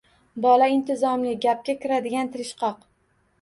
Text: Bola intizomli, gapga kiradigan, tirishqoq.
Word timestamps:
Bola 0.45 0.69
intizomli, 0.75 1.33
gapga 1.43 1.75
kiradigan, 1.85 2.33
tirishqoq. 2.37 2.83